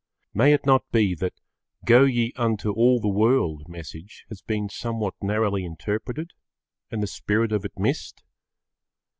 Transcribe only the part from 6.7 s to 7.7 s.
and the spirit of